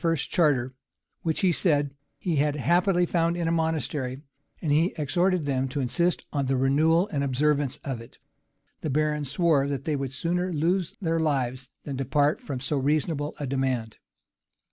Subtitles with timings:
[0.03, 0.73] 's charter,
[1.21, 4.23] which, he said, he had happily found in a monastery;
[4.59, 8.17] and he exhorted them to insist on the renewal and observance of it:
[8.81, 13.35] the barons swore that they would sooner lose their lives than depart from so reasonable
[13.39, 13.97] a demand.